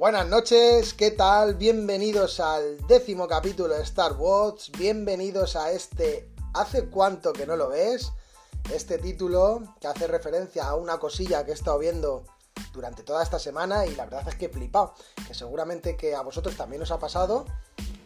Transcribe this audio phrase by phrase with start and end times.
[0.00, 1.56] Buenas noches, ¿qué tal?
[1.56, 7.68] Bienvenidos al décimo capítulo de Star Wars, bienvenidos a este ¿Hace cuánto que no lo
[7.68, 8.10] ves?
[8.72, 12.24] Este título que hace referencia a una cosilla que he estado viendo
[12.72, 14.94] durante toda esta semana y la verdad es que he flipado,
[15.28, 17.44] que seguramente que a vosotros también os ha pasado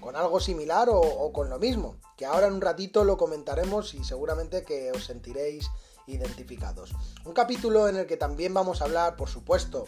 [0.00, 3.94] con algo similar o, o con lo mismo, que ahora en un ratito lo comentaremos
[3.94, 5.70] y seguramente que os sentiréis
[6.08, 6.90] identificados.
[7.24, 9.86] Un capítulo en el que también vamos a hablar, por supuesto,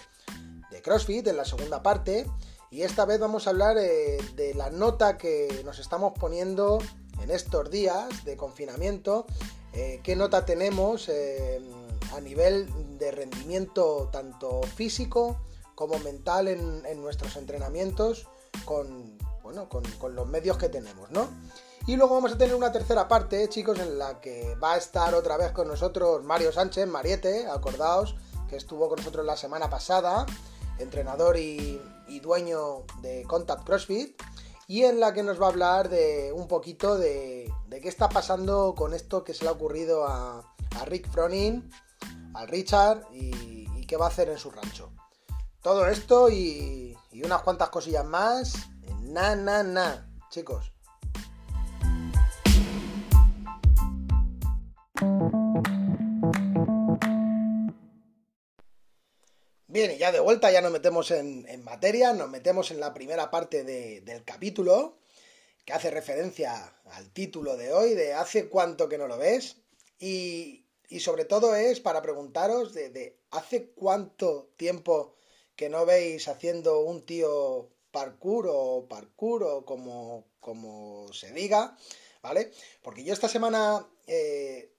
[0.83, 2.27] CrossFit en la segunda parte.
[2.71, 6.79] Y esta vez vamos a hablar eh, de la nota que nos estamos poniendo
[7.23, 9.27] en estos días de confinamiento.
[9.73, 11.61] Eh, ¿Qué nota tenemos eh,
[12.15, 15.39] a nivel de rendimiento tanto físico
[15.75, 18.27] como mental en, nuestros entrenamientos
[18.65, 21.29] con, bueno, con, con, los medios que tenemos, ¿no?
[21.87, 25.15] Y luego vamos a tener una tercera parte, chicos, en la que va a estar
[25.15, 28.17] otra vez con nosotros Mario Sánchez, Mariete, acordaos,
[28.49, 30.27] que estuvo con nosotros la semana pasada
[30.79, 31.81] entrenador y,
[32.23, 34.21] dueño de Contact CrossFit,
[34.67, 38.75] y en la que nos va a hablar de un poquito de, qué está pasando
[38.77, 40.55] con esto que se le ha ocurrido a,
[40.87, 41.71] Rick Froning,
[42.35, 44.91] al Richard y, qué va a hacer en su rancho.
[45.63, 48.55] Todo esto y, y unas cuantas cosillas más.
[49.01, 50.76] Na, na, na, chicos.
[59.77, 63.31] Bien, y ya de vuelta, ya nos metemos en, materia, nos metemos en la primera
[63.31, 64.97] parte del capítulo,
[65.67, 69.57] que hace referencia al título de hoy, de hace cuánto que no lo ves,
[69.99, 70.65] y,
[70.99, 75.15] sobre todo es para preguntaros de, hace cuánto tiempo
[75.57, 81.77] que no veis haciendo un tío parkour o parkour o como, como se diga,
[82.23, 82.51] ¿vale?
[82.81, 84.73] Porque yo esta semana eh,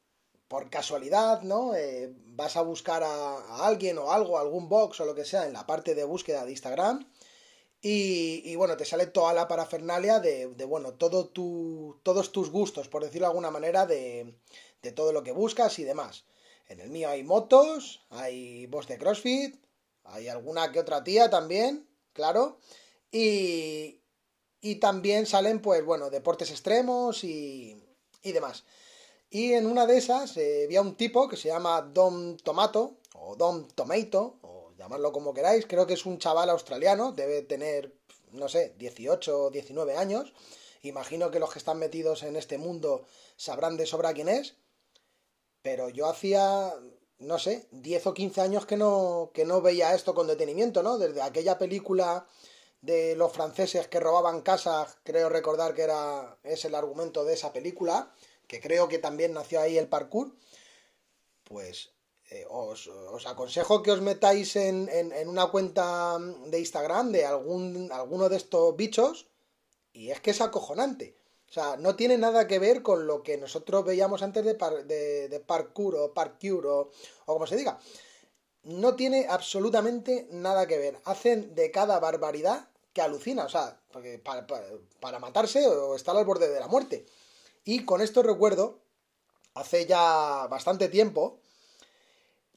[0.48, 1.76] por casualidad, ¿no?
[1.76, 5.54] Eh, vas a buscar a, alguien o algo, algún box o lo que sea en
[5.54, 7.08] la parte de búsqueda de Instagram
[7.82, 13.04] y, bueno, te sale toda la parafernalia de, bueno, todo tu, todos tus gustos, por
[13.04, 14.36] decirlo de alguna manera, de,
[14.82, 16.26] de todo lo que buscas y demás.
[16.68, 19.56] En el mío hay motos, hay box de CrossFit,
[20.04, 22.60] hay alguna que otra tía también, claro,
[23.12, 24.02] y,
[24.60, 27.82] y también salen, pues bueno, deportes extremos y,
[28.24, 28.66] y demás.
[29.30, 33.36] Y en una de esas eh, había un tipo que se llama Dom Tomato, o
[33.36, 35.66] Dom Tomato, o llamarlo como queráis.
[35.68, 37.94] Creo que es un chaval australiano, debe tener,
[38.32, 40.34] no sé, 18 o 19 años.
[40.82, 43.06] Imagino que los que están metidos en este mundo
[43.36, 44.56] sabrán de sobra quién es.
[45.62, 46.74] Pero yo hacía,
[47.20, 50.98] no sé, 10 o 15 años que no, que no veía esto con detenimiento, ¿no?
[50.98, 52.26] Desde aquella película
[52.80, 57.52] de los franceses que robaban casas, creo recordar que era es el argumento de esa
[57.52, 58.14] película
[58.48, 60.34] que creo que también nació ahí el parkour,
[61.44, 61.92] pues
[62.30, 62.90] eh, os,
[63.26, 64.90] aconsejo que os metáis en,
[65.28, 69.28] una cuenta de Instagram de algún, alguno de estos bichos
[69.94, 71.16] y es que es acojonante.
[71.50, 74.54] O sea, no tiene nada que ver con lo que nosotros veíamos antes de,
[75.30, 76.92] de, parkour o parkour o,
[77.26, 77.80] o como se diga.
[78.64, 81.00] No tiene absolutamente nada que ver.
[81.06, 83.46] Hacen de cada barbaridad que alucina.
[83.46, 84.46] O sea, porque para,
[85.00, 87.06] para matarse o estar al borde de la muerte.
[87.68, 88.80] Y con esto recuerdo,
[89.54, 91.42] hace ya bastante tiempo,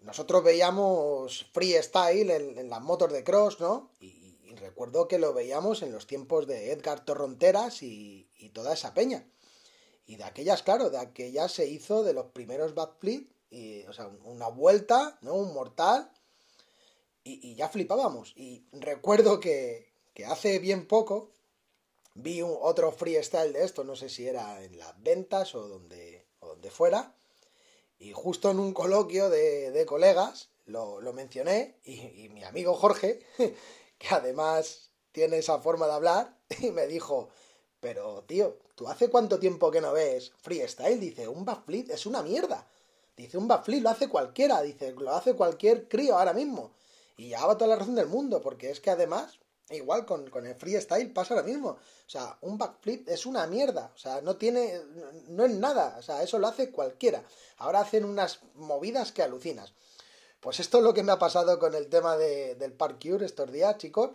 [0.03, 3.91] nosotros veíamos freestyle en, en las motos de cross, ¿no?
[4.00, 9.26] Y, recuerdo que lo veíamos en los tiempos de Edgar Torronteras y, toda esa peña.
[10.06, 14.06] Y de aquellas, claro, de aquellas se hizo de los primeros backflip, y, o sea,
[14.22, 15.34] una vuelta, ¿no?
[15.34, 16.12] Un mortal,
[17.25, 18.32] y, ya flipábamos.
[18.37, 21.32] Y recuerdo que, que hace bien poco,
[22.15, 26.26] vi un, otro freestyle de esto, no sé si era en las ventas o donde,
[26.41, 27.15] o donde fuera,
[27.98, 33.20] y justo en un coloquio de, colegas lo, mencioné y, mi amigo Jorge,
[33.99, 37.28] que además tiene esa forma de hablar, y me dijo,
[37.81, 41.00] pero tío, ¿tú hace cuánto tiempo que no ves freestyle?
[41.00, 42.66] Dice, un backflip es una mierda.
[43.17, 46.73] Dice, un backflip lo hace cualquiera, dice, lo hace cualquier crío ahora mismo.
[47.17, 49.38] Y va toda la razón del mundo, porque es que además
[49.70, 51.70] Igual con, el freestyle pasa lo mismo.
[51.70, 51.78] O
[52.11, 53.93] sea, un backflip es una mierda.
[53.94, 54.81] O sea, no tiene.
[55.28, 55.96] No es nada.
[55.99, 57.22] O sea, eso lo hace cualquiera.
[57.58, 59.72] Ahora hacen unas movidas que alucinas.
[60.40, 63.52] Pues esto es lo que me ha pasado con el tema de, del parkour estos
[63.52, 64.11] días, chicos.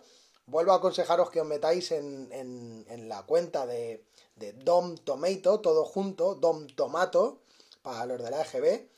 [0.46, 4.04] Vuelvo a aconsejaros que os metáis en, en, la cuenta de,
[4.36, 7.40] de Dom Tomato, todo junto, Dom Tomato,
[7.82, 8.88] para los de la EGB,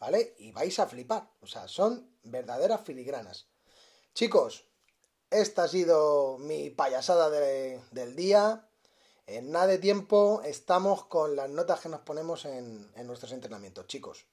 [0.00, 0.34] ¿vale?
[0.38, 1.28] Y vais a flipar.
[1.42, 3.46] O sea, son verdaderas filigranas.
[4.14, 4.64] Chicos,
[5.30, 8.68] esta ha sido mi payasada del día.
[9.26, 13.86] En nada de tiempo estamos con las notas que nos ponemos en, en nuestros entrenamientos,
[13.86, 14.26] chicos.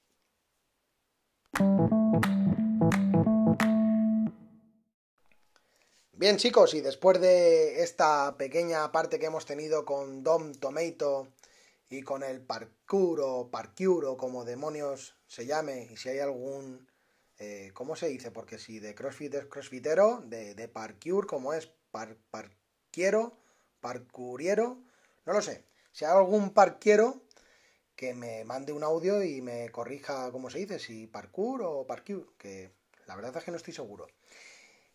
[6.11, 11.27] Bien chicos, y después de esta pequeña parte que hemos tenido con Dom Tomato
[11.89, 16.87] y con el parkour o parkour o como demonios se llame, y si hay algún,
[17.39, 18.31] eh, ¿cómo se dice?
[18.31, 21.69] Porque si de CrossFit es CrossFitero, de, de parkour, como es?
[21.91, 23.37] Par, parquiero,
[23.81, 24.79] parkouriero,
[25.25, 25.63] no lo sé.
[25.91, 27.21] Si hay algún parquiero,
[27.95, 32.33] que me mande un audio y me corrija cómo se dice, si parkour o parkour,
[32.37, 32.71] que
[33.05, 34.07] la verdad es que no estoy seguro.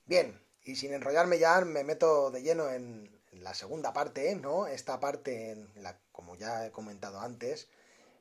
[0.06, 4.66] Bien, y sin enrollarme ya, me meto de lleno en, la segunda parte, ¿no?
[4.66, 7.68] Esta parte, en la, como ya he comentado antes,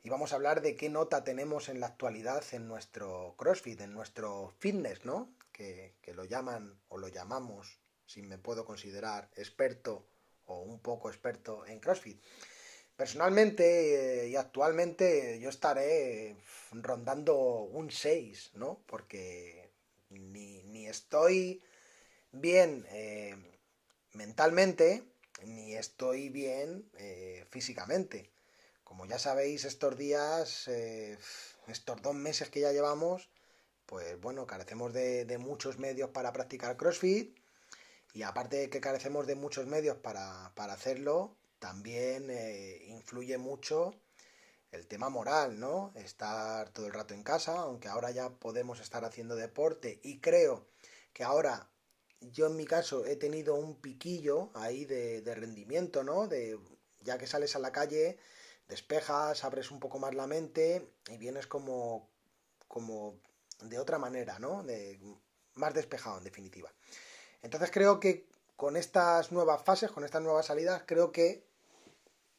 [0.08, 3.92] y vamos a hablar de qué nota tenemos en la actualidad en nuestro CrossFit, en
[3.92, 5.36] nuestro fitness, ¿no?
[5.52, 10.08] Que, lo llaman o lo llamamos, si me puedo considerar experto
[10.46, 12.24] o un poco experto en CrossFit.
[12.96, 16.38] Personalmente eh, y actualmente yo estaré
[16.72, 18.80] rondando un 6, ¿no?
[18.86, 19.70] Porque
[20.10, 21.62] ni, estoy
[22.32, 23.36] bien eh,
[24.14, 25.04] mentalmente,
[25.44, 28.37] ni estoy bien eh, físicamente.
[28.88, 30.70] Como ya sabéis, estos días,
[31.68, 33.30] estos dos meses que ya llevamos,
[33.86, 37.38] pues bueno, carecemos de, de, muchos medios para practicar CrossFit.
[38.14, 43.94] Y aparte de que carecemos de muchos medios para, hacerlo, también eh, influye mucho
[44.72, 45.92] el tema moral, ¿no?
[45.96, 50.66] Estar todo el rato en casa, aunque ahora ya podemos estar haciendo deporte y creo
[51.12, 51.70] que ahora
[52.22, 56.28] yo en mi caso he tenido un piquillo ahí de, rendimiento, ¿no?
[56.28, 56.58] De
[57.02, 58.18] ya que sales a la calle,
[58.68, 62.10] despejas, abres un poco más la mente y vienes como
[62.68, 63.16] como
[63.62, 64.64] de otra manera, ¿no?
[64.64, 65.00] De
[65.56, 66.72] más despejado en definitiva.
[67.42, 71.48] Entonces creo que con estas nuevas fases, con estas nuevas salidas, creo que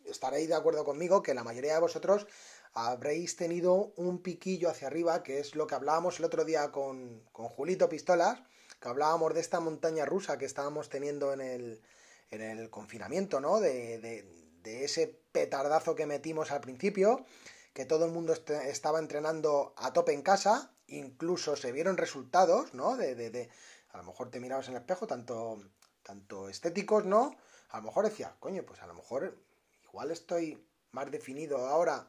[0.05, 2.27] estaréis de acuerdo conmigo que la mayoría de vosotros
[2.73, 7.23] habréis tenido un piquillo hacia arriba, que es lo que hablábamos el otro día con,
[7.33, 8.41] con Julito Pistolas,
[8.81, 11.83] que hablábamos de esta montaña rusa que estábamos teniendo en el,
[12.31, 13.61] en el confinamiento, ¿no?
[13.61, 17.25] De, de, ese petardazo que metimos al principio,
[17.73, 22.97] que todo el mundo estaba entrenando a tope en casa, incluso se vieron resultados, ¿no?
[22.97, 23.49] De, de,
[23.91, 25.63] a lo mejor te mirabas en el espejo, tanto,
[26.03, 27.37] tanto estéticos, ¿no?
[27.71, 29.39] A lo mejor decía, coño, pues a lo mejor
[29.85, 32.07] igual estoy más definido ahora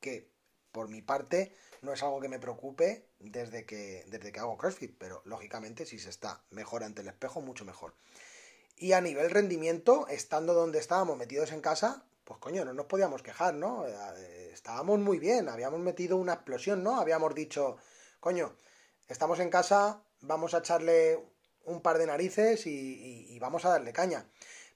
[0.00, 0.30] que
[0.72, 4.96] por mi parte no es algo que me preocupe desde que, desde que hago CrossFit,
[4.98, 7.94] pero lógicamente si se está mejor ante el espejo, mucho mejor.
[8.82, 13.22] Y a nivel rendimiento, estando donde estábamos metidos en casa, pues coño, no nos podíamos
[13.22, 13.86] quejar, ¿no?
[13.86, 16.98] Eh, estábamos muy bien, habíamos metido una explosión, ¿no?
[16.98, 17.76] Habíamos dicho,
[18.18, 18.56] coño,
[19.06, 21.24] estamos en casa, vamos a echarle
[21.64, 24.26] un par de narices y vamos a darle caña.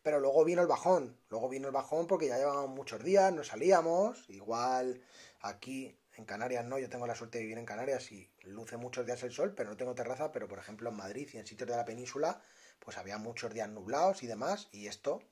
[0.05, 3.43] Pero luego vino el bajón, luego vino el bajón porque ya llevábamos muchos días, no
[3.43, 5.03] salíamos, igual
[5.41, 9.05] aquí en Canarias no, yo tengo la suerte de vivir en Canarias y luce muchos
[9.05, 11.69] días el sol, pero no tengo terraza, pero por ejemplo en Madrid y en sitios
[11.69, 12.41] de la península,
[12.79, 15.23] pues había muchos días nublados y demás, y esto,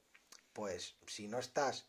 [0.53, 1.87] pues si no estás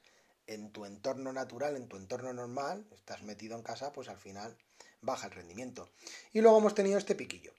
[0.48, 4.58] en tu entorno natural, en tu entorno normal, estás metido en casa, pues al final
[5.02, 5.90] baja el rendimiento.
[6.34, 7.54] Y luego hemos tenido este piquillo.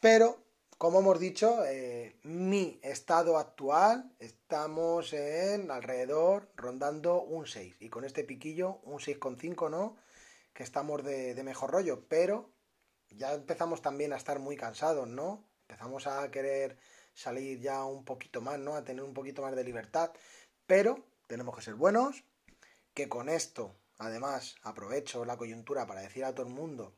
[0.00, 0.42] Pero
[0.80, 8.06] como hemos dicho, eh, mi estado actual estamos en alrededor rondando un 6 y con
[8.06, 9.98] este piquillo un 6,5, ¿no?
[10.54, 12.50] Que estamos de, mejor rollo, pero
[13.10, 15.44] ya empezamos también a estar muy cansados, ¿no?
[15.68, 16.78] Empezamos a querer
[17.14, 18.74] salir ya un poquito más, ¿no?
[18.74, 20.12] A tener un poquito más de libertad,
[20.66, 22.24] pero tenemos que ser buenos,
[22.94, 26.92] que con esto, además, aprovecho la coyuntura para decir a todo el mundo,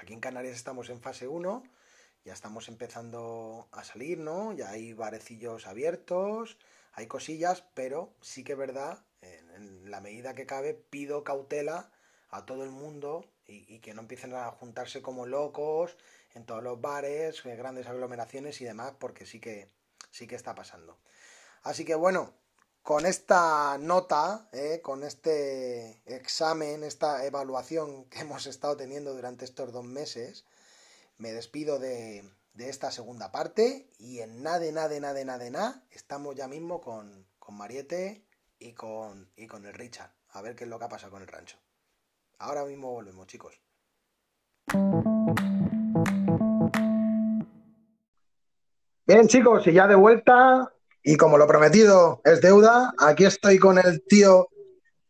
[0.00, 1.62] aquí en Canarias estamos en fase 1,
[2.24, 4.52] ya estamos empezando a salir, ¿no?
[4.52, 6.58] Ya hay barecillos abiertos,
[6.92, 11.90] hay cosillas, pero sí que es verdad, en, la medida que cabe, pido cautela
[12.30, 15.96] a todo el mundo y, que no empiecen a juntarse como locos
[16.38, 19.70] en todos los bares, grandes aglomeraciones y demás, porque sí que,
[20.10, 20.98] sí que está pasando.
[21.62, 22.32] Así que bueno,
[22.82, 24.80] con esta nota, ¿eh?
[24.82, 30.46] con este examen, esta evaluación que hemos estado teniendo durante estos dos meses,
[31.18, 32.24] me despido de,
[32.56, 37.56] esta segunda parte y en nada, nada, nada, nada, nada, estamos ya mismo con, con
[37.56, 38.24] Mariette
[38.58, 40.12] y con, y con el Richard.
[40.30, 41.56] A ver qué es lo que ha pasado con el rancho.
[42.38, 43.60] Ahora mismo volvemos, chicos.
[49.08, 50.70] Bien, chicos, y ya de vuelta,
[51.02, 54.48] y como lo prometido es deuda, aquí estoy con el tío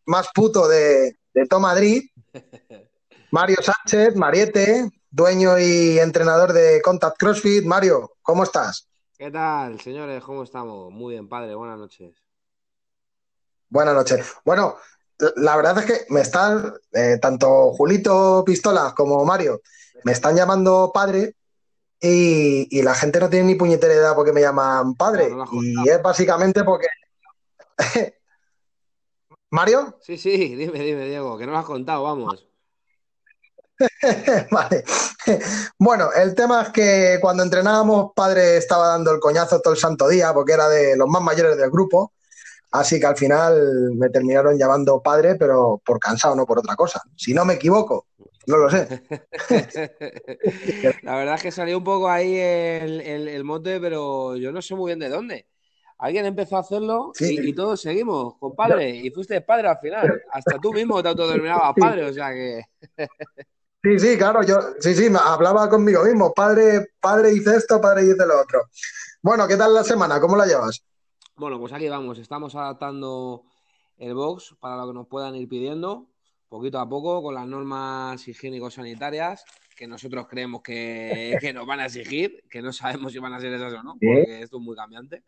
[0.07, 2.09] más puto de, de todo Madrid,
[3.33, 7.65] Mario Sánchez, Mariette, dueño y entrenador de Contact CrossFit.
[7.65, 8.89] Mario, ¿cómo estás?
[9.19, 10.23] ¿Qué tal, señores?
[10.23, 10.93] ¿Cómo estamos?
[10.93, 11.57] Muy bien, padre.
[11.57, 12.23] Buenas noches.
[13.69, 14.33] Buenas noches.
[14.45, 14.77] Bueno,
[15.35, 19.61] la verdad es que me están, eh, tanto Julito Pistolas como Mario,
[20.05, 21.35] me están llamando padre
[22.01, 25.31] y, la gente no tiene ni puñetera edad porque me llaman padre.
[25.53, 26.87] y es básicamente porque...
[29.51, 29.99] ¿Mario?
[30.03, 32.47] Sí, sí, dime, dime, Diego, que no lo has contado, vamos.
[34.51, 34.85] vale.
[35.79, 40.09] Bueno, el tema es que cuando entrenábamos, padre estaba dando el coñazo todo el santo
[40.09, 42.13] día porque era de los más mayores del grupo.
[42.71, 47.03] Así que al final me terminaron llamando padre, pero por cansado, no por otra cosa.
[47.17, 48.07] Si no me equivoco,
[48.49, 49.03] no lo sé.
[51.03, 54.75] La verdad es que salió un poco ahí el, el, mote, pero yo no sé
[54.75, 55.47] muy bien de dónde.
[55.99, 58.89] Alguien empezó a hacerlo y, todos seguimos con padre.
[58.89, 60.23] Y fuiste padre al final.
[60.33, 62.63] Hasta tú mismo te autodenominabas padre, o sea que.
[63.81, 66.35] Sí, sí, claro, yo sí, sí, hablaba conmigo mismo.
[66.35, 68.63] Padre, padre hice esto, padre hice lo otro.
[69.23, 70.21] Bueno, ¿qué tal la semana?
[70.21, 70.83] ¿Cómo la llevas?
[71.37, 72.19] Bueno, pues aquí vamos.
[72.19, 73.45] Estamos adaptando
[73.97, 76.09] el box para lo que nos puedan ir pidiendo
[76.49, 79.45] poquito a poco con las normas higiénico-sanitarias
[79.79, 83.53] que nosotros creemos que, nos van a exigir, que no sabemos si van a ser
[83.53, 85.23] esas o no, porque esto es muy cambiante.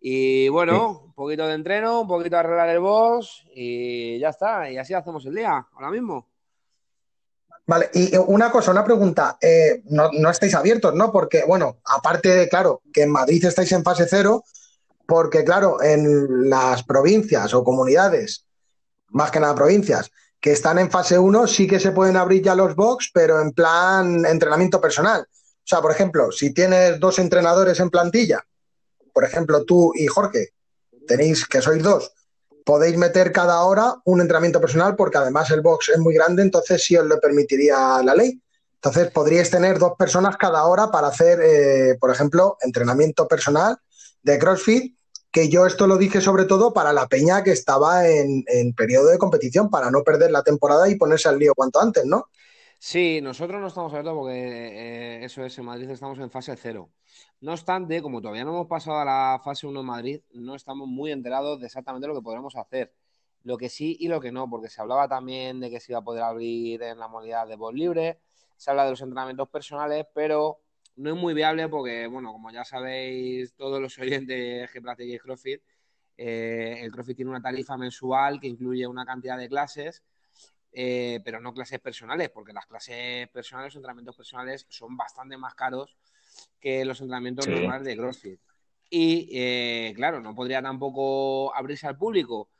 [0.00, 4.70] Y bueno, un poquito de entreno, un poquito de arreglar el box y ya está.
[4.70, 6.28] Y así hacemos el día, ahora mismo.
[7.66, 9.38] Vale, y una cosa, una pregunta.
[9.40, 11.10] Eh, no, no, estáis abiertos, ¿no?
[11.10, 14.44] Porque, bueno, aparte de, claro, que en Madrid estáis en fase cero,
[15.06, 18.46] porque, claro, en las provincias o comunidades,
[19.08, 20.10] más que nada provincias,
[20.44, 23.52] que están en fase 1 sí que se pueden abrir ya los box, pero en
[23.52, 25.22] plan entrenamiento personal.
[25.22, 28.44] O sea, por ejemplo, si tienes dos entrenadores en plantilla,
[29.14, 30.50] por ejemplo, tú y Jorge,
[31.08, 32.12] tenéis que sois dos,
[32.62, 36.84] podéis meter cada hora un entrenamiento personal porque además el box es muy grande, entonces
[36.84, 38.38] sí os lo permitiría la ley.
[38.74, 43.78] Entonces podríais tener dos personas cada hora para hacer, eh, por ejemplo, entrenamiento personal
[44.22, 44.94] de CrossFit
[45.34, 48.44] que yo esto lo dije sobre todo para la peña que estaba en,
[48.76, 52.28] periodo de competición, para no perder la temporada y ponerse al lío cuanto antes, ¿no?
[52.78, 56.88] Sí, nosotros no estamos abiertos porque eh, eso es, en Madrid estamos en fase cero.
[57.40, 60.86] No obstante, como todavía no hemos pasado a la fase 1 en Madrid, no estamos
[60.86, 62.94] muy enterados de exactamente lo que podremos hacer.
[63.42, 65.98] Lo que sí y lo que no, porque se hablaba también de que se iba
[65.98, 68.20] a poder abrir en la modalidad de voz libre,
[68.56, 70.60] se habla de los entrenamientos personales, pero
[70.96, 75.62] no es muy viable porque, bueno, como ya sabéis todos los oyentes que practiquéis CrossFit,
[76.16, 80.02] eh, el CrossFit tiene una tarifa mensual que incluye una cantidad de clases,
[80.72, 85.54] eh, pero no clases personales, porque las clases personales, los entrenamientos personales son bastante más
[85.54, 85.96] caros
[86.60, 88.40] que los entrenamientos normales de CrossFit.
[88.90, 92.50] Y, eh, claro, no podría tampoco abrirse al público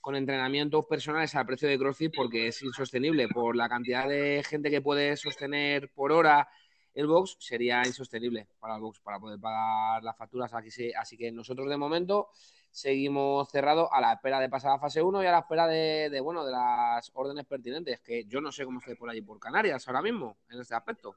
[0.00, 4.70] con entrenamientos personales al precio de CrossFit porque es insostenible por la cantidad de gente
[4.70, 6.48] que puede sostener por hora
[6.94, 10.52] el box sería insostenible para el box, para poder pagar las facturas.
[10.54, 10.68] Aquí
[10.98, 12.28] así que nosotros de momento
[12.70, 16.20] seguimos cerrados a la espera de pasar a fase 1 y a la espera de,
[16.22, 19.86] bueno, de las órdenes pertinentes, que yo no sé cómo estoy por allí por Canarias
[19.88, 21.16] ahora mismo en este aspecto.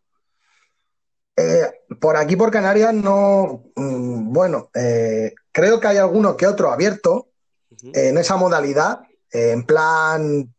[1.38, 6.72] Eh, por aquí por Canarias no, mm, bueno, eh, creo que hay alguno que otro
[6.72, 7.30] abierto
[7.94, 10.54] en esa modalidad, en plan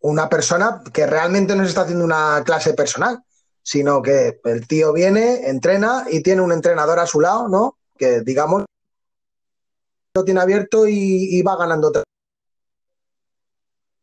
[0.00, 3.22] una persona que realmente no se está haciendo una clase personal,
[3.62, 7.78] sino que el tío viene, entrena y tiene un entrenador a su lado, ¿no?
[7.96, 8.64] Que digamos
[10.14, 11.92] lo tiene abierto y, va ganando.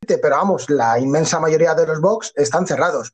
[0.08, 3.14] Pero vamos, la inmensa mayoría de los box están cerrados.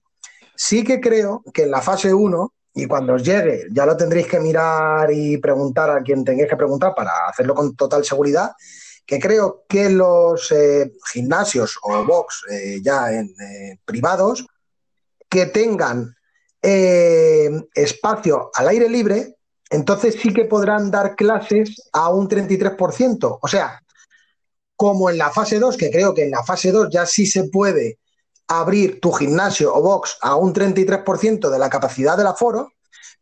[0.55, 4.27] Sí que creo que en la fase 1, y cuando os llegue, ya lo tendréis
[4.27, 8.51] que mirar y preguntar a quien tengáis que preguntar para hacerlo con total seguridad,
[9.05, 14.45] que creo que los eh, gimnasios o box eh, ya en eh, privados
[15.29, 16.15] que tengan
[16.63, 19.35] eh, espacio al aire libre,
[19.69, 23.39] entonces sí que podrán dar clases a un 33%.
[23.41, 23.81] O sea,
[24.75, 27.49] como en la fase 2, que creo que en la fase 2 ya sí se
[27.49, 27.99] puede
[28.47, 32.71] abrir tu gimnasio o box a un 33% de la capacidad del aforo,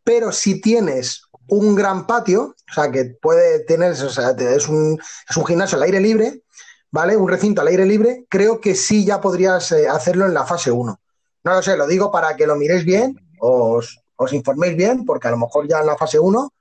[0.04, 5.00] pero si tienes un gran patio, o sea, que puede tener, o sea, es un,
[5.28, 6.42] es un gimnasio al aire libre,
[6.90, 7.16] ¿vale?
[7.16, 10.70] Un recinto al aire libre, creo que sí ya podrías eh, hacerlo en la fase
[10.70, 11.00] 1.
[11.44, 15.32] No lo sé, lo digo para que lo miréis bien os, informéis bien, porque a
[15.32, 16.52] lo mejor ya en la fase 1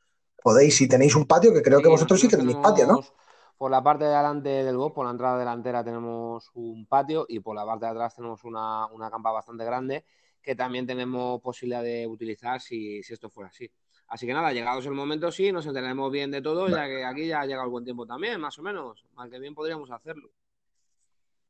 [0.41, 3.01] podéis, si tenéis un patio, que creo que vosotros sí que tenéis patio, ¿no?
[3.55, 7.39] Por la parte de delante del box, por la entrada delantera tenemos un patio y
[7.39, 10.03] por la parte de atrás tenemos una, campa bastante grande
[10.41, 13.71] que también tenemos posibilidad de utilizar si, esto fuera así.
[14.07, 17.27] Así que nada, llegados el momento, sí, nos enteraremos bien de todo, ya que aquí
[17.27, 19.05] ya ha llegado el buen tiempo también, más o menos.
[19.13, 20.31] Mal que bien podríamos hacerlo.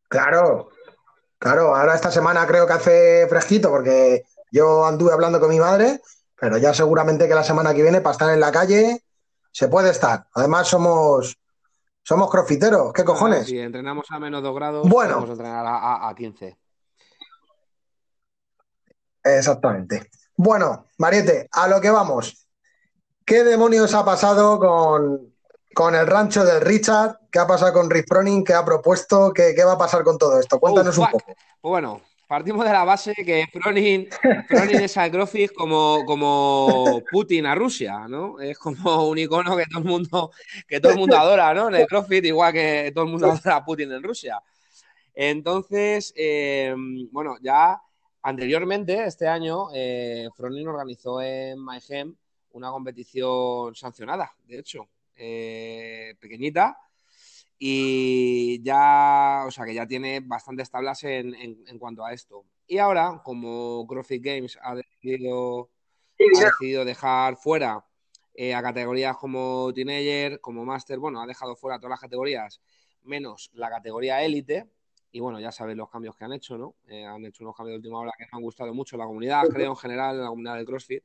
[0.10, 0.72] Claro,
[1.38, 6.02] claro, ahora esta semana creo que hace fresquito porque yo anduve hablando con mi madre,
[6.40, 9.04] pero ya seguramente que la semana que viene para estar en la calle
[9.52, 10.28] se puede estar.
[10.36, 11.38] Además somos
[12.04, 13.46] somos crofiteros, ¿qué cojones?
[13.46, 15.16] Si entrenamos a menos 2 grados, bueno.
[15.16, 16.58] podemos entrenar a, a 15.
[19.24, 20.10] Exactamente.
[20.36, 22.48] Bueno, Mariette, a lo que vamos.
[23.26, 25.34] ¿Qué demonios ha pasado con,
[25.76, 27.20] con el rancho del Richard?
[27.32, 28.44] ¿Qué ha pasado con Rick Froning?
[28.44, 29.32] ¿Qué ha propuesto?
[29.32, 30.60] ¿Qué, qué va a pasar con todo esto?
[30.60, 31.26] Cuéntanos Oh, un poco.
[31.26, 34.08] Pues bueno, partimos de la base que Fronin,
[34.82, 38.40] es al CrossFit como, como Putin a Rusia, ¿no?
[38.40, 40.32] Es como un icono que todo el mundo,
[40.66, 41.68] que todo el mundo adora, ¿no?
[41.68, 44.42] En el CrossFit, igual que todo el mundo adora a Putin en Rusia.
[45.14, 46.74] Entonces, eh,
[47.12, 47.82] bueno, ya
[48.22, 52.16] anteriormente, este año, eh, organizó en Mayhem
[52.52, 56.78] una competición sancionada, de hecho, eh, pequeñita,
[57.64, 62.44] y ya, o sea, que ya tiene bastantes tablas en, en, en cuanto a esto.
[62.66, 65.70] Y ahora, como CrossFit Games ha decidido,
[66.20, 67.86] ha decidido dejar fuera
[68.34, 72.60] eh, a categorías como Teenager, como Master, bueno, ha dejado fuera todas las categorías,
[73.04, 74.68] menos la categoría élite.
[75.12, 76.78] Y bueno, ya sabéis los cambios que han hecho, ¿no?
[76.88, 79.44] Eh, han hecho unos cambios de última hora que nos han gustado mucho la comunidad,
[79.54, 81.04] creo, en general, en la comunidad del CrossFit.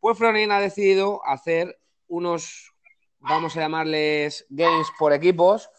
[0.00, 2.74] Pues Fronin ha decidido hacer unos,
[3.20, 5.70] vamos a llamarles games por equipos,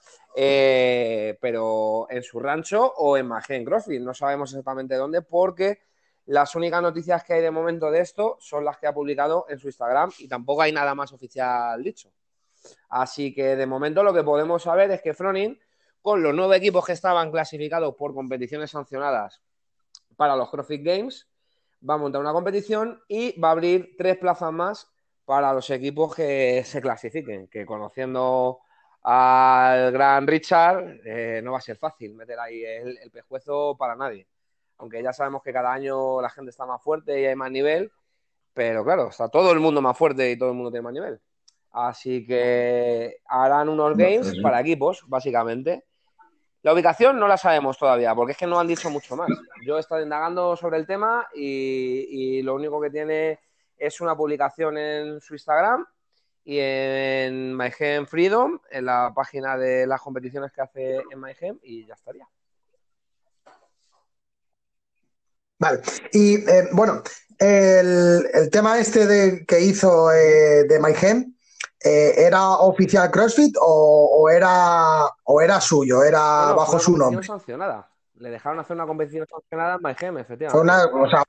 [0.42, 4.02] eh, pero en su rancho o en Magen CrossFit.
[4.02, 5.82] No sabemos exactamente dónde porque
[6.28, 9.60] las únicas noticias que hay de momento de esto son las que ha publicado en
[9.60, 12.14] su Instagram y tampoco hay nada más oficial dicho.
[12.88, 15.60] Así que de momento lo que podemos saber es que Fronin,
[16.02, 19.42] con los nueve equipos que estaban clasificados por competiciones sancionadas
[20.16, 21.28] para los CrossFit Games,
[21.88, 24.90] va a montar una competición y va a abrir tres plazas más
[25.26, 28.62] para los equipos que se clasifiquen, que conociendo
[29.04, 33.96] al gran Richard eh, no va a ser fácil meter ahí el, el pescuezo para
[33.96, 34.28] nadie.
[34.78, 37.92] Aunque ya sabemos que cada año la gente está más fuerte y hay más nivel,
[38.54, 41.20] pero claro, está todo el mundo más fuerte y todo el mundo tiene más nivel.
[41.72, 45.86] Así que harán unos games para equipos, básicamente.
[46.62, 49.30] La ubicación no la sabemos todavía, porque es que no han dicho mucho más.
[49.66, 53.40] Yo he estado indagando sobre el tema y, y lo único que tiene
[53.78, 55.86] es una publicación en su Instagram
[56.50, 61.86] y en MyGem Freedom, en la página de las competiciones que hace en MyGem, y
[61.86, 62.28] ya estaría.
[65.60, 65.82] Vale.
[66.12, 67.04] Y eh, bueno,
[67.38, 71.36] el, el, tema este de, que hizo eh, de MyGem,
[71.84, 76.04] eh, ¿era oficial CrossFit o, o, era, o era suyo?
[76.04, 77.28] ¿Era Bueno, bajo fue su nombre?
[77.28, 77.92] sancionada.
[78.16, 80.64] Le dejaron hacer una competición sancionada en MyGem, Fue efectivamente.
[80.64, 81.24] una, o sea,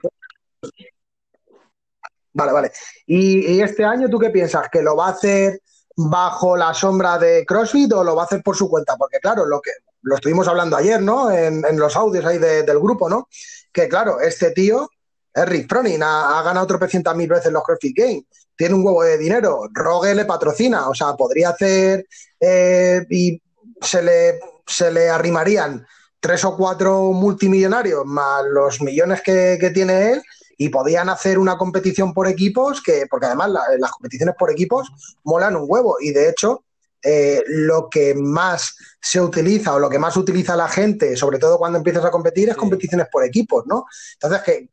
[2.33, 2.73] vale, vale.
[3.07, 4.69] Y, este año tú qué piensas?
[4.71, 5.61] ¿Que lo va a hacer
[5.97, 8.97] bajo la sombra de CrossFit o lo va a hacer por su cuenta?
[8.97, 9.71] Porque claro, lo que
[10.03, 11.31] lo estuvimos hablando ayer, ¿no?
[11.31, 13.29] En, los audios ahí de- del grupo, ¿no?
[13.73, 14.89] Que claro, este tío
[15.33, 18.25] es Rick ha, ha ganado tropecientas mil veces los CrossFit Games,
[18.57, 22.07] tiene un huevo de dinero, Rogue le patrocina, o sea, podría hacer
[22.41, 23.41] eh, y
[23.81, 25.87] se le, se le arrimarían
[26.21, 30.23] tres o cuatro multimillonarios más los millones que, que tiene él
[30.63, 34.91] y podían hacer una competición por equipos que, porque además la- las competiciones por equipos
[35.25, 36.65] molan un huevo y de hecho
[37.03, 41.57] eh, lo que más se utiliza o lo que más utiliza la gente, sobre todo
[41.57, 42.61] cuando empiezas a competir, es Sí.
[42.61, 43.87] competiciones por equipos, ¿no?
[44.13, 44.69] Entonces que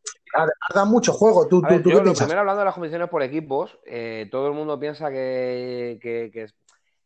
[0.76, 1.48] da mucho juego.
[1.48, 4.28] ¿Tú, A tú, ver, tú yo lo primero hablando de las competiciones por equipos, eh,
[4.30, 6.48] todo el mundo piensa que, que- que-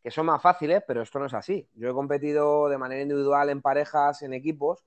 [0.01, 1.67] que son más fáciles, pero esto no es así.
[1.75, 4.83] Yo he competido de manera individual en parejas, en equipos,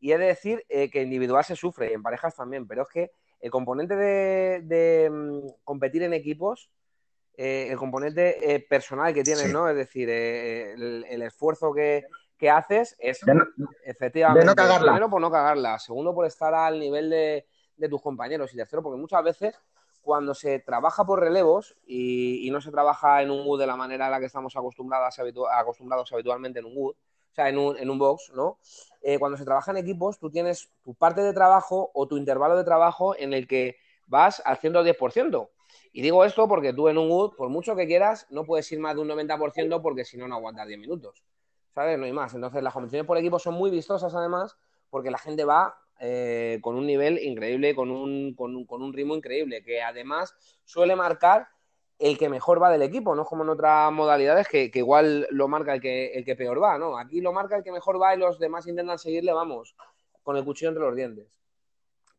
[0.00, 2.88] y he de decir eh, que individual se sufre, y en parejas también, pero es
[2.88, 3.10] que
[3.44, 6.70] el componente de, de, mm, competir en equipos,
[7.36, 9.52] eh, el componente eh, personal que tienes, Sí.
[9.52, 9.68] ¿no?
[9.68, 12.04] Es decir, eh, el, el esfuerzo que,
[12.38, 13.44] que haces es De no,
[13.84, 14.40] Efectivamente.
[14.40, 14.92] de no cagarla.
[14.92, 15.78] Primero, por no cagarla.
[15.78, 18.54] Segundo, por estar al nivel de, de tus compañeros.
[18.54, 19.54] Y tercero, porque muchas veces
[20.00, 23.76] cuando se trabaja por relevos y, y no se trabaja en un wood de la
[23.76, 26.94] manera en la que estamos acostumbrados, habitu- acostumbrados habitualmente en un wood,
[27.34, 28.58] o sea, en un, en un box, ¿no?
[29.02, 32.56] Eh, cuando se trabaja en equipos, tú tienes tu parte de trabajo o tu intervalo
[32.56, 35.50] de trabajo en el que vas al 110%.
[35.92, 38.78] Y digo esto porque tú en un wood, por mucho que quieras, no puedes ir
[38.78, 41.24] más de un 90% porque si no, no aguantas 10 minutos.
[41.74, 41.98] ¿sabes?
[41.98, 42.34] No hay más.
[42.34, 44.56] Entonces, las competiciones por equipo son muy vistosas, además,
[44.90, 48.92] porque la gente va eh, con un nivel increíble, con un, con, un, con un
[48.92, 51.48] ritmo increíble, que además suele marcar
[51.98, 55.26] el que mejor va del equipo, no es como en otras modalidades que, que igual
[55.30, 56.98] lo marca el que, el que peor va, ¿no?
[56.98, 59.76] Aquí lo marca el que mejor va y los demás intentan seguirle, vamos,
[60.22, 61.28] con el cuchillo entre los dientes.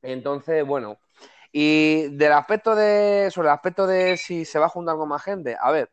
[0.01, 0.99] Entonces, bueno.
[1.51, 3.29] Y del aspecto de.
[3.31, 5.55] Sobre el aspecto de si se va a juntar con más gente.
[5.59, 5.89] A ver,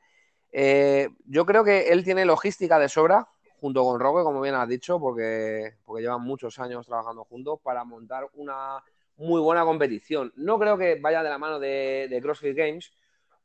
[0.52, 3.28] eh, yo creo que él tiene logística de sobra,
[3.60, 7.84] junto con Roque, como bien has dicho, porque, porque llevan muchos años trabajando juntos para
[7.84, 8.82] montar una
[9.16, 10.32] muy buena competición.
[10.36, 12.92] No creo que vaya de la mano de, de CrossFit Games,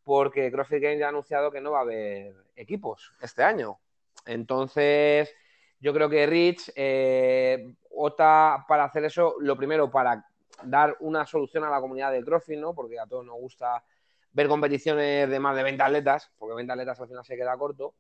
[0.08, 3.78] porque CrossFit Games ya ha anunciado que no va a haber equipos este año.
[4.26, 5.36] Entonces,
[5.82, 10.26] yo creo que Rich eh, opta para hacer eso, lo primero, para
[10.64, 12.74] dar una solución a la comunidad de CrossFit, ¿no?
[12.74, 13.84] Porque a todos nos gusta
[14.32, 17.96] ver competiciones de más de 20 atletas, porque 20 atletas al final se queda corto.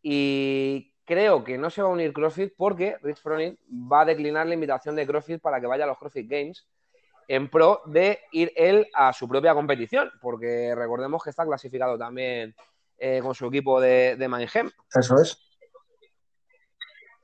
[0.00, 3.58] Y creo que no se va a unir CrossFit porque Rich Froning
[3.92, 6.68] va a declinar la invitación de CrossFit para que vaya a los CrossFit Games
[7.28, 12.56] en pro de ir él a su propia competición, porque recordemos que está clasificado también
[12.96, 14.70] eh, con su equipo de, de.
[14.94, 15.38] Eso es.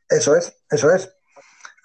[0.09, 1.11] Eso es, eso es.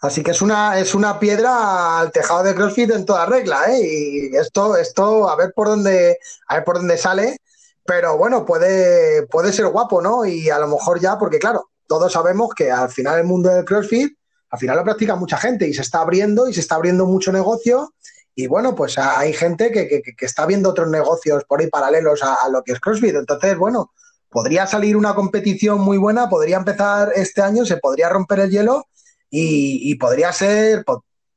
[0.02, 3.80] Así que es una, es una piedra al tejado de CrossFit en toda regla, ¿eh?
[3.82, 7.38] Y esto, esto, a ver por dónde, a ver por dónde sale,
[7.86, 10.26] pero bueno, puede, puede ser guapo, ¿no?
[10.26, 13.66] Y a lo mejor ya, porque claro, todos sabemos que al final el mundo del
[13.66, 14.18] CrossFit,
[14.50, 17.32] al final lo practica mucha gente y se está abriendo y se está abriendo mucho
[17.32, 17.94] negocio.
[18.36, 22.24] Y bueno, pues hay gente que, que, que está viendo otros negocios por ahí paralelos
[22.24, 23.16] a, a lo que es CrossFit.
[23.16, 23.92] Entonces, bueno,
[24.30, 28.88] podría salir una competición muy buena, podría empezar este año, se podría romper el hielo
[29.30, 30.86] y, y podría ser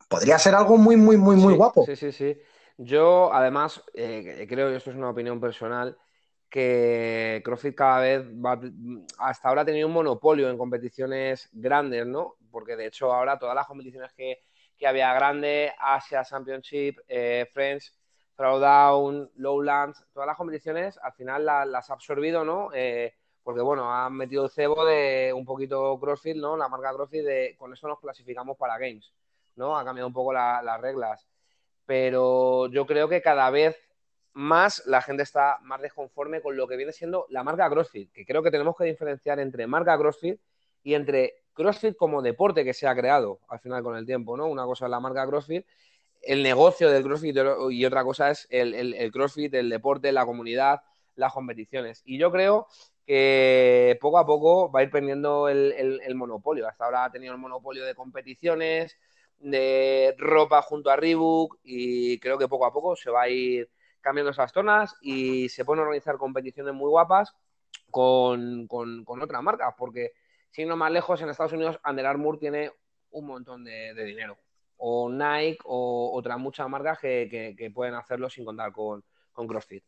[0.08, 1.84] podría ser algo muy, muy, muy, muy Sí, guapo.
[1.86, 2.38] Sí, sí, sí.
[2.76, 5.96] Yo, además, eh, creo, y esto es una opinión personal,
[6.52, 8.60] que CrossFit cada vez va,
[9.18, 12.36] hasta ahora ha tenido un monopolio en competiciones grandes, ¿no?
[12.50, 14.44] Porque de hecho ahora todas las competiciones que,
[14.78, 17.94] que había grandes, Asia Championship, eh, Friends,
[18.36, 22.70] Throwdown, Lowlands, todas las competiciones al final la- las ha absorbido, ¿no?
[22.74, 26.56] Eh, porque bueno, han metido el cebo de un poquito CrossFit, ¿no?
[26.56, 29.12] La marca CrossFit de con eso nos clasificamos para Games,
[29.56, 29.76] ¿no?
[29.76, 31.26] Ha cambiado un poco la- las reglas.
[31.86, 33.76] Pero yo creo que cada vez
[34.34, 38.24] más la gente está más desconforme con lo que viene siendo la marca CrossFit, que
[38.24, 40.40] creo que tenemos que diferenciar entre marca CrossFit
[40.82, 44.46] y entre CrossFit como deporte que se ha creado al final con el tiempo, ¿no?
[44.46, 45.66] Una cosa es la marca CrossFit,
[46.22, 47.36] el negocio del CrossFit
[47.70, 50.82] y otra cosa es el, el, CrossFit, el deporte, la comunidad,
[51.16, 52.02] las competiciones.
[52.04, 52.68] Y yo creo
[53.04, 56.66] que poco a poco va a ir perdiendo el, el monopolio.
[56.66, 58.96] Hasta ahora ha tenido el monopolio de competiciones,
[59.42, 63.68] de ropa junto a Reebok y creo que poco a poco se va a ir
[64.02, 67.34] cambiando esas zonas y se pueden organizar competiciones muy guapas
[67.90, 70.12] con, con, con otras marcas, porque
[70.50, 72.72] si no más lejos, en Estados Unidos Under Armour tiene
[73.12, 74.38] un montón de, dinero.
[74.76, 79.84] O Nike o otras muchas marcas que, que, pueden hacerlo sin contar con, con CrossFit.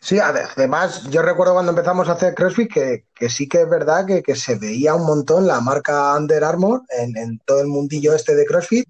[0.00, 4.06] Sí, además, yo recuerdo cuando empezamos a hacer CrossFit que, que sí que es verdad
[4.06, 8.34] que, que, se veía un montón la marca Under Armour en, todo el mundillo este
[8.34, 8.88] de CrossFit.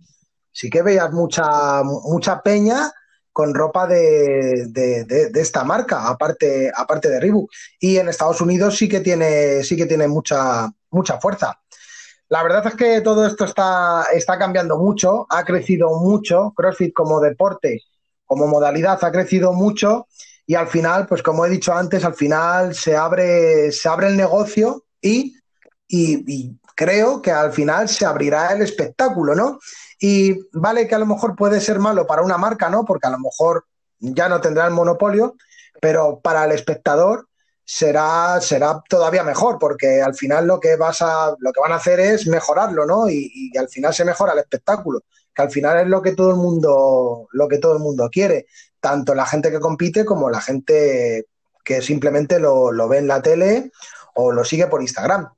[0.54, 2.92] Sí que veías mucha, mucha peña
[3.32, 7.50] con ropa de, de, de, esta marca, aparte, aparte de Reebok.
[7.80, 11.60] Y en Estados Unidos sí que tiene, sí que tiene mucha, mucha fuerza.
[12.28, 17.20] La verdad es que todo esto está, está cambiando mucho, ha crecido mucho, CrossFit como
[17.20, 17.82] deporte,
[18.24, 20.06] como modalidad ha crecido mucho
[20.46, 24.16] y al final, pues como he dicho antes, al final se abre, se abre el
[24.16, 25.36] negocio y,
[25.88, 29.58] y, y, creo que al final se abrirá el espectáculo, ¿no?
[30.00, 32.84] Y vale que a lo mejor puede ser malo para una marca, ¿no?
[32.84, 33.66] Porque a lo mejor
[33.98, 35.36] ya no tendrá el monopolio,
[35.80, 37.28] pero para el espectador
[37.64, 41.76] será, será todavía mejor, porque al final lo que vas a, lo que van a
[41.76, 43.08] hacer es mejorarlo, ¿no?
[43.08, 45.02] Y, al final se mejora el espectáculo,
[45.34, 48.46] que al final es lo que todo el mundo, lo que todo el mundo quiere
[48.80, 51.26] tanto la gente que compite como la gente
[51.64, 53.72] que simplemente lo, lo, ve en la tele
[54.14, 55.30] o lo sigue por Instagram.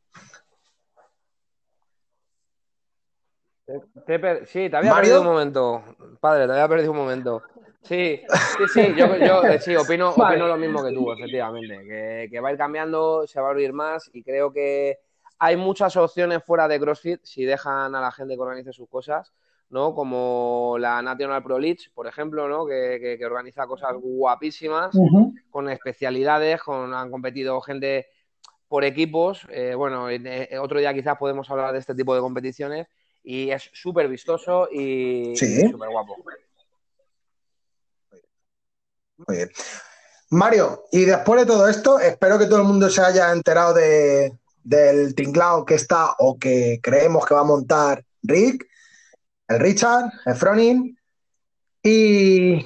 [4.06, 5.10] Te, sí, te había ¿Mario?
[5.14, 5.82] perdido un momento,
[6.20, 7.42] padre, te había perdido un momento.
[7.82, 8.20] Sí,
[8.56, 10.36] sí, sí, yo, yo sí, opino, vale.
[10.36, 13.50] opino, lo mismo que tú, efectivamente, que, que, va a ir cambiando, se va a
[13.50, 14.98] abrir más y creo que
[15.38, 19.32] hay muchas opciones fuera de CrossFit si dejan a la gente que organice sus cosas.
[19.68, 19.94] ¿no?
[19.94, 22.66] Como la National Pro League, por ejemplo, ¿no?
[22.66, 25.34] Que, que, que organiza cosas guapísimas, uh -huh.
[25.50, 28.06] con especialidades, con, han competido gente
[28.68, 29.46] por equipos.
[29.50, 32.86] Eh, bueno, eh, otro día quizás podemos hablar de este tipo de competiciones
[33.26, 35.68] y es súper vistoso y sí.
[35.68, 36.16] súper guapo.
[39.16, 39.50] Muy bien.
[40.30, 44.32] Mario, y después de todo esto, espero que todo el mundo se haya enterado de,
[44.62, 48.68] del tinglao que está o que creemos que va a montar Rick
[49.48, 50.98] el Richard, el Fronin.
[51.82, 52.64] Y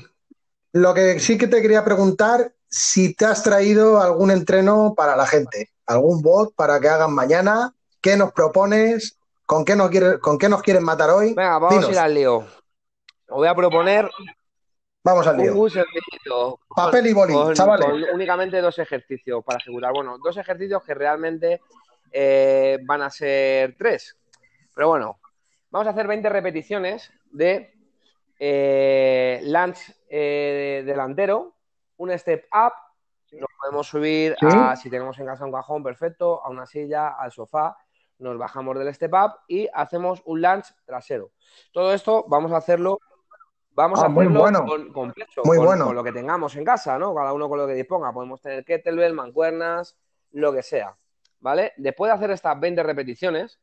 [0.72, 5.26] lo que sí que te quería preguntar, si te has traído algún entreno para la
[5.26, 9.19] gente, algún bot para que hagan mañana, ¿qué nos propones?
[9.50, 11.34] ¿Con qué nos, quiere, con qué nos quieren matar hoy?
[11.34, 11.88] Venga, vamos Dinos.
[11.88, 12.36] a ir al lío.
[12.36, 12.46] Os
[13.36, 14.08] voy a proponer.
[15.02, 15.54] Vamos al lío.
[15.56, 16.56] Un.
[16.76, 17.84] Papel y boli, con, chavales.
[17.84, 19.92] Con únicamente dos ejercicios para ejecutar.
[19.92, 21.60] Bueno, dos ejercicios que realmente
[22.12, 24.16] eh, van a ser tres.
[24.72, 25.18] Pero bueno,
[25.70, 27.72] Vamos a hacer 20 repeticiones de
[28.40, 31.54] eh, lunge eh, delantero,
[31.96, 32.72] un step up,
[33.30, 34.46] lo podemos subir ¿Sí?
[34.50, 37.76] a, si tenemos en casa un cajón, perfecto, a una silla, al sofá,
[38.20, 41.32] nos bajamos del step up y hacemos un lunge trasero.
[41.72, 43.00] Todo esto vamos a hacerlo,
[43.72, 44.64] vamos Ah, a muy hacerlo bueno.
[44.66, 44.82] con,
[45.44, 45.86] Muy con, bueno.
[45.86, 47.14] con lo que tengamos en casa, ¿no?
[47.14, 48.12] Cada uno con lo que disponga.
[48.12, 49.96] Podemos tener kettlebell, mancuernas,
[50.32, 50.96] lo que sea,
[51.40, 51.72] ¿vale?
[51.76, 53.58] Después de hacer estas 20 repeticiones,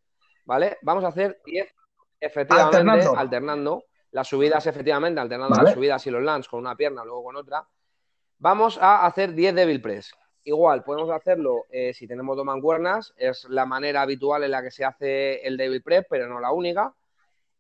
[0.45, 0.77] ¿vale?
[0.81, 1.73] Vamos a hacer 10
[2.19, 3.15] efectivamente Alternando.
[3.17, 5.65] alternando, las subidas efectivamente, alternando Vale.
[5.65, 7.67] las subidas y los lunge con una pierna, luego con otra.
[8.39, 10.11] Vamos a hacer 10 devil press.
[10.47, 14.71] Igual, podemos hacerlo eh, si tenemos dos mancuernas, es la manera habitual en la que
[14.71, 16.95] se hace el devil press, pero no la única.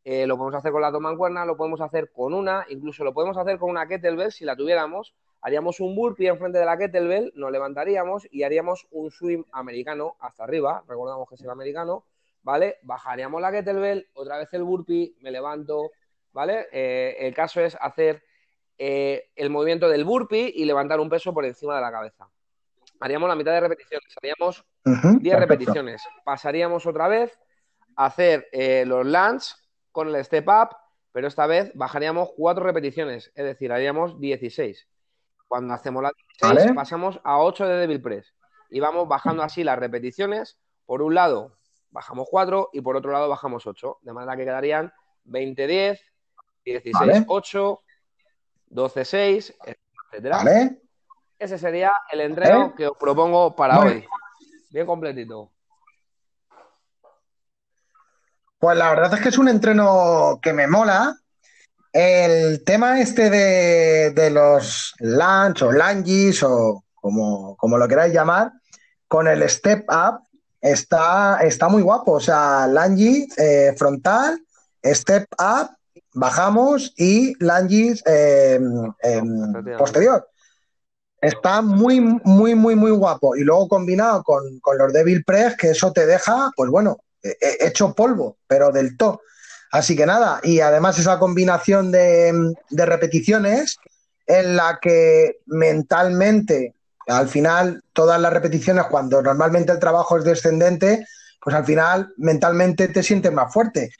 [0.05, 3.13] Eh, lo podemos hacer con las dos mancuernas, lo podemos hacer con una, incluso lo
[3.13, 5.13] podemos hacer con una kettlebell si la tuviéramos.
[5.41, 10.45] Haríamos un burpee enfrente de la kettlebell, nos levantaríamos y haríamos un swim americano hasta
[10.45, 10.85] arriba.
[10.87, 12.05] Recordamos que es el americano,
[12.41, 12.77] ¿vale?
[12.83, 15.91] Bajaríamos la kettlebell, otra vez el burpee, me levanto,
[16.31, 16.67] ¿vale?
[16.71, 18.23] Eh, el caso es hacer
[18.77, 22.29] el movimiento del burpee y levantar un peso por encima de la cabeza.
[22.99, 25.39] Haríamos la mitad de repeticiones, haríamos Ujú, 10 perfecto.
[25.39, 26.03] repeticiones.
[26.23, 27.37] Pasaríamos otra vez
[27.95, 29.55] a hacer eh, los lunge
[29.91, 30.75] con el step up,
[31.11, 34.87] pero esta vez bajaríamos 4 repeticiones, es decir, haríamos 16.
[35.47, 36.73] Cuando hacemos las 16, Vale.
[36.73, 38.33] pasamos a 8 de devil press
[38.69, 40.59] y vamos bajando así las repeticiones.
[40.85, 41.57] Por un lado,
[41.89, 44.93] bajamos 4 y por otro lado, bajamos 8, de manera que quedarían
[45.25, 45.99] 20-10,
[46.65, 47.79] 16-8,
[48.69, 48.89] Vale.
[48.89, 49.55] 12-6,
[50.11, 50.37] etcétera.
[50.37, 50.81] ¿Vale?
[51.39, 52.73] Ese sería el entreno ¿Eh?
[52.75, 54.05] que os propongo para hoy.
[54.71, 55.51] Bien completito.
[58.59, 61.15] Pues la verdad es que es un entreno que me mola.
[61.93, 68.51] El tema este de, de los lunge o lunges o como, como lo queráis llamar,
[69.07, 70.21] con el step up
[70.59, 72.13] está, está muy guapo.
[72.13, 74.39] O sea, lunge eh, frontal,
[74.83, 75.69] step up,
[76.13, 78.59] bajamos y lunges eh,
[79.01, 80.27] em, posterior.
[81.21, 83.35] Está muy, muy, muy, muy guapo.
[83.35, 87.35] Y luego combinado con, con los Devil Press, que eso te deja, pues bueno, eh,
[87.41, 89.21] eh, hecho polvo, pero del todo.
[89.71, 93.77] Así que nada, y además esa combinación de, de repeticiones
[94.25, 96.73] en la que mentalmente,
[97.07, 101.05] al final, todas las repeticiones, cuando normalmente el trabajo es descendente,
[101.41, 103.91] pues al final mentalmente te sientes más fuerte.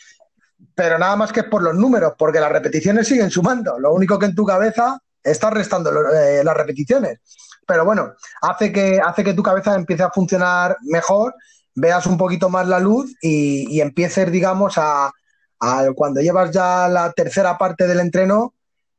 [0.76, 3.80] Pero nada más que por los números, porque las repeticiones siguen sumando.
[3.80, 7.20] Lo único que en tu cabeza estás restando eh, las repeticiones.
[7.66, 11.36] Pero bueno, hace que, hace que tu cabeza empiece a funcionar mejor,
[11.76, 15.12] veas un poquito más la luz y, y empieces, digamos, a,
[15.60, 18.54] a cuando llevas ya la tercera parte del entreno,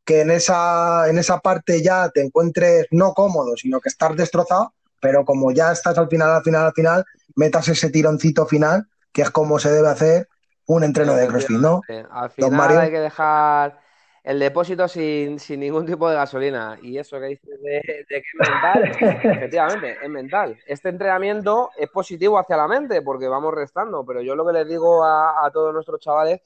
[0.04, 4.74] que en esa, en esa parte ya te encuentres no cómodo, sino que estás destrozado,
[5.00, 7.04] pero como ya estás al final, al final, al final,
[7.36, 10.28] metas ese tironcito final, que es como se debe hacer
[10.66, 11.80] un entreno de CrossFit, ¿no?
[12.10, 12.80] Al Don final Mario.
[12.80, 13.80] hay que dejar
[14.24, 16.78] el depósito sin, sin ningún tipo de gasolina.
[16.82, 18.84] Y eso que dices de, de que es mental,
[19.36, 20.58] efectivamente, es mental.
[20.66, 24.68] Este entrenamiento es positivo hacia la mente porque vamos restando, pero yo lo que les
[24.68, 26.40] digo a, a todos nuestros chavales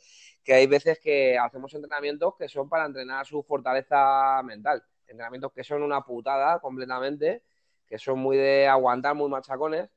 [0.44, 4.82] que hay veces que hacemos entrenamientos que son para entrenar su fortaleza mental.
[5.06, 7.42] Entrenamientos que son una putada completamente,
[7.86, 9.88] que son muy de aguantar, muy machacones,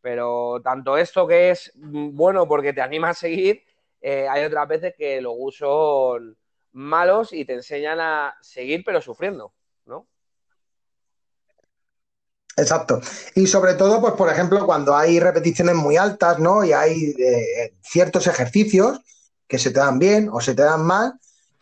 [0.00, 3.62] pero tanto esto que es mm, bueno porque te anima a seguir,
[4.00, 6.36] eh, hay otras veces que los usos son
[6.74, 9.54] malos y te enseñan a seguir pero sufriendo,
[9.86, 10.06] ¿no?
[12.56, 13.00] Exacto.
[13.34, 16.64] Y sobre todo, pues por ejemplo, cuando hay repeticiones muy altas, ¿no?
[16.64, 19.00] Y hay eh, ciertos ejercicios
[19.48, 21.14] que se te dan bien o se te dan mal,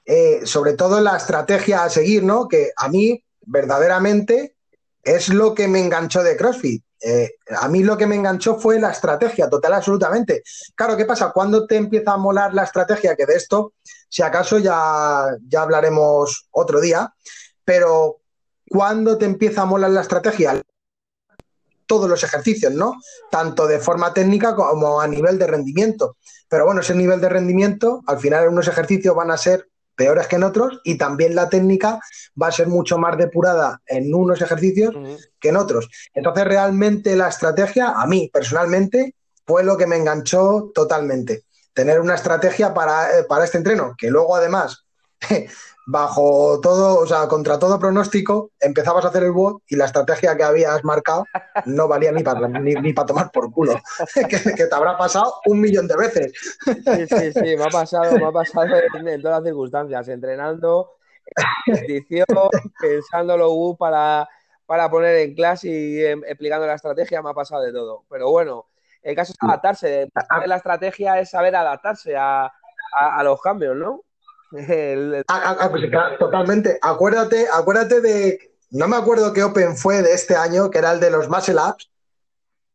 [0.05, 2.49] eh, sobre todo la estrategia a seguir, ¿no?
[2.49, 4.57] Que a mí verdaderamente
[5.03, 6.85] es lo que me enganchó de CrossFit.
[7.05, 10.43] Eh, a mí lo que me enganchó fue la estrategia, total, absolutamente.
[10.75, 11.33] Claro, ¿qué pasa?
[11.33, 13.75] Cuando te empieza a molar la estrategia, que de esto,
[14.09, 17.13] si acaso ya, ya hablaremos otro día,
[17.65, 18.21] pero
[18.69, 20.63] cuando te empieza a molar la estrategia,
[21.87, 22.95] todos los ejercicios, ¿no?
[23.31, 26.17] Tanto de forma técnica como a nivel de rendimiento.
[26.49, 29.69] Pero bueno, ese nivel de rendimiento, al final unos ejercicios van a ser
[30.03, 32.01] peores que en otros y también la técnica
[32.41, 34.93] va a ser mucho más depurada en unos ejercicios
[35.39, 35.89] que en otros.
[36.13, 39.15] Entonces, realmente la estrategia, a mí personalmente,
[39.47, 41.45] fue lo que me enganchó totalmente.
[41.73, 44.87] Tener una estrategia para, eh, para este entreno, que luego además,
[45.87, 50.37] bajo todo, o sea, contra todo pronóstico, empezabas a hacer el bot y la estrategia
[50.37, 51.25] que habías marcado
[51.67, 53.75] no valía ni para ni, ni para tomar por culo.
[54.15, 56.33] que, que te habrá pasado un millón de veces.
[56.65, 60.93] Sí, sí, sí, me ha pasado, me ha pasado en, en todas las circunstancias, entrenando,
[61.37, 62.27] en competición,
[62.81, 64.29] pensando los U para,
[64.67, 68.05] para poner en clase y em, explicando la estrategia, me ha pasado de todo.
[68.09, 68.67] Pero bueno,
[69.03, 70.09] el caso es adaptarse.
[70.47, 74.05] La estrategia es saber adaptarse a, a, a los cambios, ¿no?
[74.57, 76.79] El- el- Ah, ah, ah, pues, claro, totalmente.
[76.83, 78.53] Acuérdate, acuérdate de.
[78.71, 81.57] No me acuerdo qué Open fue de este año, que era el de los Muscle
[81.57, 81.91] Ups,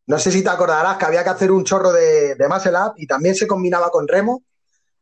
[0.06, 2.94] no sé si te acordarás que había que hacer un chorro de, de muscle up
[2.98, 4.44] y también se combinaba con remo.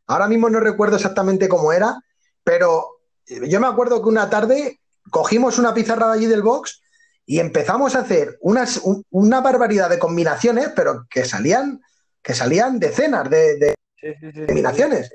[0.08, 1.96] Ahora mismo no recuerdo exactamente cómo era,
[2.44, 4.80] pero yo me acuerdo que una tarde
[5.12, 6.82] cogimos una pizarra de allí del box
[7.26, 11.82] y empezamos a hacer unas, un- una barbaridad de combinaciones, pero que salían,
[12.24, 14.46] que salían decenas de, de Sí, sí, sí, sí, sí.
[14.46, 15.14] combinaciones.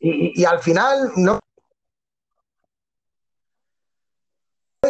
[0.00, 1.38] Y, al final, no.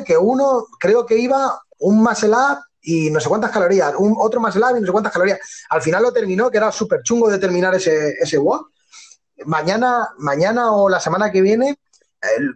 [0.06, 4.40] Que uno creo que iba un muscle up y no sé cuántas calorías, un otro
[4.40, 5.66] muscle up y no sé cuántas calorías.
[5.68, 8.70] Al final lo terminó, que era súper chungo de terminar ese, ese walk.
[9.46, 11.76] Mañana, mañana o la semana que viene,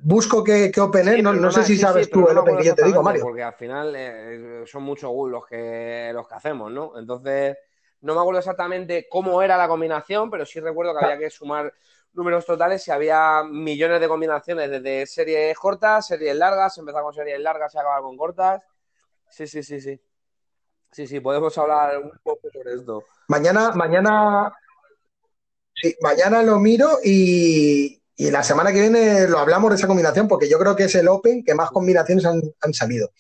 [0.03, 2.35] busco que, que Open Air, Sí, no, no sé si sí, sabes sí, tú el
[2.35, 3.25] no Open que yo te digo, Mario.
[3.25, 6.99] Porque al final eh, son muchos los que, los que hacemos, ¿no?
[6.99, 7.57] Entonces,
[8.03, 11.73] no me acuerdo exactamente cómo era la combinación, pero sí recuerdo que había que sumar
[12.15, 17.41] números totales y había millones de combinaciones, desde series cortas, series largas, empezar con series
[17.41, 18.63] largas y acabar con cortas.
[19.29, 20.01] Sí, sí, sí, sí.
[20.93, 23.03] Sí, sí, podemos hablar un poco sobre esto.
[23.27, 24.55] Mañana, mañana,
[25.75, 30.29] sí, mañana lo miro y, y la semana que viene lo hablamos de esa combinación,
[30.29, 33.11] porque yo creo que es el Open que más combinaciones han, han salido.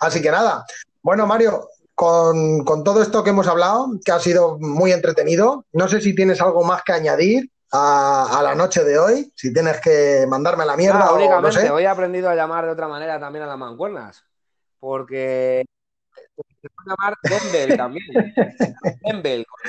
[0.00, 0.66] Así que nada,
[1.00, 5.88] bueno, Mario, con, con todo esto que hemos hablado, que ha sido muy entretenido, no
[5.88, 9.80] sé si tienes algo más que añadir a, a la noche de hoy, si tienes
[9.80, 11.70] que mandarme a la mierda Nada, o no únicamente, sé.
[11.70, 14.24] hoy he aprendido a llamar de otra manera también a las mancuernas,
[14.78, 15.64] porque
[16.14, 18.06] se puede llamar Dembel también.
[19.00, 19.60] Dembel, con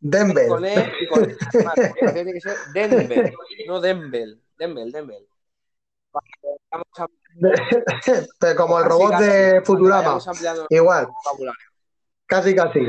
[0.00, 0.48] Denver.
[0.48, 1.36] con E y con E.
[2.12, 3.32] Tiene que ser Denver,
[3.66, 4.40] no Dembel.
[4.58, 5.26] Dembel, Dembel.
[6.70, 7.06] Vamos a-
[8.38, 10.18] Pero como el casi, robot casi, de cuando Futurama,
[10.68, 11.08] igual.
[12.26, 12.80] Casi, casi.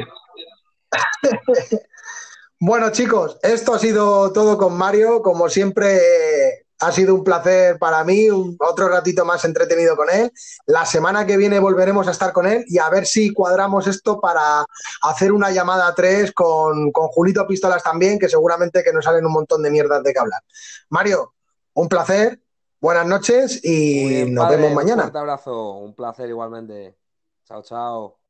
[2.64, 5.24] Bueno, chicos, esto ha sido todo con Mario.
[5.24, 10.10] Como siempre, eh, ha sido un placer para mí, un- otro ratito más entretenido con
[10.12, 10.32] él.
[10.68, 14.22] La semana que viene volveremos a estar con él y a ver si cuadramos esto
[14.22, 14.64] para
[15.02, 19.26] hacer una llamada a tres con, con Julito Pistolas también, que seguramente que nos salen
[19.26, 20.42] un montón de mierdas de que hablar.
[20.90, 21.34] Mario,
[21.74, 22.40] un placer,
[22.80, 25.02] buenas noches y bien, nos padre, vemos un mañana.
[25.04, 26.96] fuerte abrazo, un placer igualmente.
[27.44, 28.21] Chao, chao.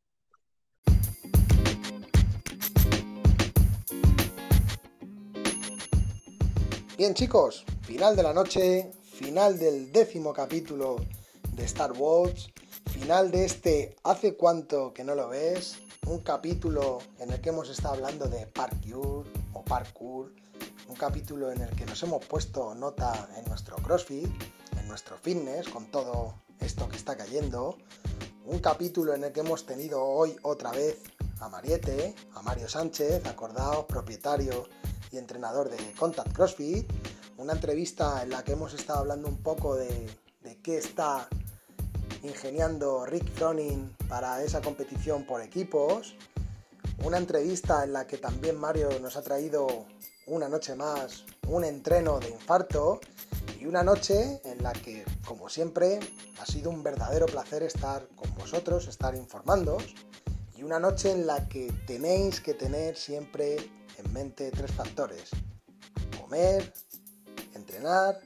[7.01, 10.97] Bien chicos, final de la noche, final del décimo capítulo
[11.51, 12.51] de Star Wars,
[12.91, 15.79] final de este ¿Hace cuánto que no lo ves?
[16.05, 20.31] Un capítulo en el que hemos estado hablando de parkour o parkour,
[20.89, 24.29] un capítulo en el que nos hemos puesto nota en nuestro CrossFit,
[24.79, 27.79] en nuestro fitness, con todo esto que está cayendo,
[28.45, 31.01] un capítulo en el que hemos tenido hoy otra vez
[31.39, 34.67] a Mariette, a Mario Sánchez, acordaos, propietario
[35.11, 36.91] y entrenador de Contact CrossFit,
[37.37, 40.09] una entrevista en la que hemos estado hablando un poco de,
[40.41, 41.27] de qué está
[42.23, 46.15] ingeniando Rick Froning para esa competición por equipos,
[47.03, 49.85] una entrevista en la que también Mario nos ha traído
[50.27, 53.01] una noche más un entreno de infarto
[53.59, 55.99] y una noche en la que, como siempre,
[56.39, 59.93] ha sido un verdadero placer estar con vosotros, estar informándoos
[60.55, 63.57] y una noche en la que tenéis que tener siempre
[64.03, 65.29] en mente tres factores.
[66.19, 66.73] Comer,
[67.53, 68.19] entrenar,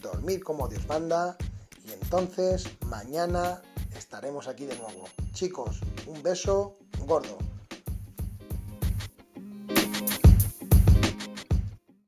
[0.00, 1.36] dormir como Dios manda
[1.84, 3.62] y entonces mañana
[3.96, 5.04] estaremos aquí de nuevo.
[5.32, 7.38] Chicos, un beso gordo.